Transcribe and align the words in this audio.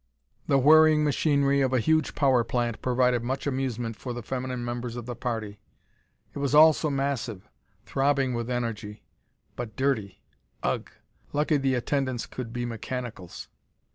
The 0.47 0.57
whirring 0.57 1.03
machinery 1.03 1.61
of 1.61 1.73
a 1.73 1.79
huge 1.79 2.15
power 2.15 2.43
plant 2.43 2.81
provided 2.81 3.23
much 3.23 3.45
amusement 3.45 3.95
for 3.95 4.13
the 4.13 4.23
feminine 4.23 4.65
members 4.65 4.95
of 4.95 5.05
the 5.05 5.15
party. 5.15 5.59
It 6.33 6.39
was 6.39 6.55
all 6.55 6.73
so 6.73 6.89
massive; 6.89 7.47
throbbing 7.85 8.33
with 8.33 8.49
energy. 8.49 9.03
But 9.55 9.75
dirty! 9.75 10.23
Ugh! 10.63 10.89
Lucky 11.33 11.57
the 11.57 11.75
attendants 11.75 12.25
could 12.25 12.51
be 12.51 12.65
mechanicals. 12.65 13.47